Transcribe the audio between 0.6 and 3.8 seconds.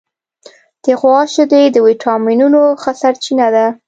د غوا شیدې د وټامینونو ښه سرچینه ده.